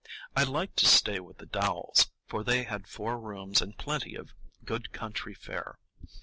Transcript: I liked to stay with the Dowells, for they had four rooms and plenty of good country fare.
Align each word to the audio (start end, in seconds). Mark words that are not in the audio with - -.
I 0.35 0.41
liked 0.41 0.77
to 0.77 0.87
stay 0.87 1.19
with 1.19 1.37
the 1.37 1.45
Dowells, 1.45 2.09
for 2.25 2.43
they 2.43 2.63
had 2.63 2.87
four 2.87 3.19
rooms 3.19 3.61
and 3.61 3.77
plenty 3.77 4.15
of 4.15 4.33
good 4.65 4.91
country 4.91 5.35
fare. 5.35 5.77